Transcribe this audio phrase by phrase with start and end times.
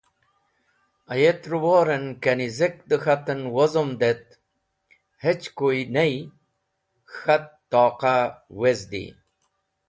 [1.13, 4.25] Ayet rẽwor ne kanizek dẽ k̃hat en wozomd et
[5.23, 6.13] hechkuy ney,
[7.11, 8.15] k̃hat toqa
[8.59, 9.05] wezdi.